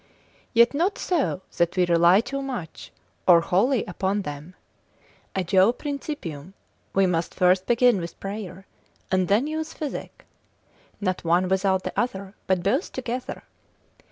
Yet 0.51 0.73
not 0.73 0.97
so 0.97 1.43
that 1.57 1.77
we 1.77 1.85
rely 1.85 2.21
too 2.21 2.41
much, 2.41 2.91
or 3.27 3.41
wholly 3.41 3.85
upon 3.85 4.23
them: 4.23 4.55
a 5.35 5.43
Jove 5.43 5.77
principium, 5.77 6.53
we 6.95 7.05
must 7.05 7.35
first 7.35 7.67
begin 7.67 8.01
with 8.01 8.19
prayer, 8.19 8.65
and 9.11 9.27
then 9.27 9.45
use 9.45 9.73
physic; 9.73 10.25
not 10.99 11.23
one 11.23 11.47
without 11.49 11.83
the 11.83 11.93
other, 11.95 12.33
but 12.47 12.63
both 12.63 12.91
together. 12.91 13.43